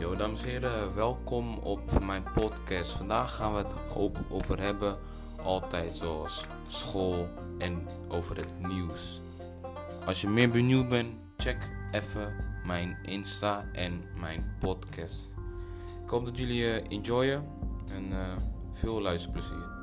[0.00, 2.92] Yo dames en heren, welkom op mijn podcast.
[2.92, 4.98] Vandaag gaan we het ook over hebben,
[5.42, 9.20] altijd zoals school en over het nieuws.
[10.06, 12.34] Als je meer benieuwd bent, check even
[12.66, 15.32] mijn Insta en mijn podcast.
[16.04, 17.44] Ik hoop dat jullie uh, enjoyen
[17.88, 18.36] en uh,
[18.72, 19.79] veel luisterplezier.